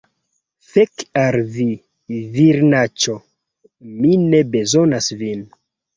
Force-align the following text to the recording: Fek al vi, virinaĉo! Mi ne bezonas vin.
Fek 0.69 1.03
al 1.23 1.37
vi, 1.57 1.67
virinaĉo! 2.37 3.15
Mi 3.99 4.17
ne 4.25 4.41
bezonas 4.57 5.13
vin. 5.21 5.45